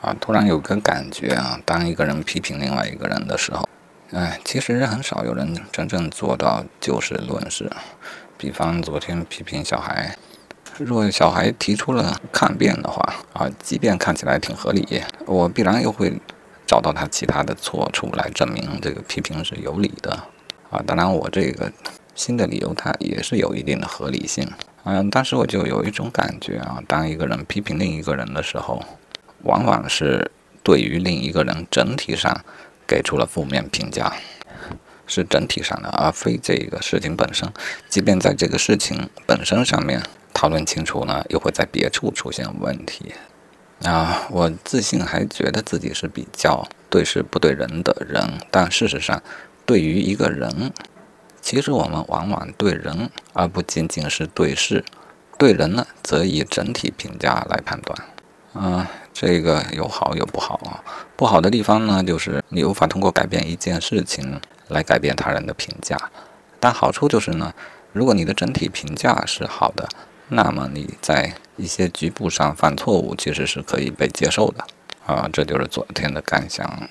[0.00, 3.68] 啊，突然有个感觉啊，当一个人批评另外一个人的时候，
[4.12, 7.70] 哎，其实很少有人真正做到就事论事。
[8.36, 10.16] 比方昨天批评小孩，
[10.78, 16.12] 若小孩提出了抗辩的话啊，即便看起来挺合理，我必然又会
[16.64, 20.12] 找到他其他的错处来证明这个批评是有理的
[20.70, 20.80] 啊。
[20.86, 21.72] 当然，我这个
[22.14, 24.48] 新的理由它也是有一定的合理性。
[24.84, 28.80] 嗯，当时我就有一种感觉啊，当一个人批评另一个人的时候，
[29.44, 30.30] 往往是
[30.62, 32.44] 对于另一个人整体上
[32.86, 34.12] 给出了负面评价，
[35.06, 37.50] 是整体上的，而非这个事情本身。
[37.88, 40.02] 即便在这个事情本身上面
[40.34, 43.14] 讨论清楚呢，又会在别处出现问题。
[43.84, 49.22] 啊，我自信还觉得自己是比较对事不对人的人，但事实上，
[49.64, 50.72] 对于一个人，
[51.40, 54.84] 其实我们往往对人，而不仅仅是对事。
[55.38, 57.96] 对人呢，则以整体评价来判断。
[58.52, 60.82] 啊，这个有好有不好啊。
[61.16, 65.96] 不好的地方呢，就是你无法通过改变一件事情来改变他人的评价。
[66.60, 67.52] 但好处就是呢，
[67.92, 69.88] 如果你的整体评价是好的，
[70.28, 74.64] 那么你在一些局部上犯错误，其实是可以被接受的。
[75.06, 76.82] 啊，这就是昨天的感想。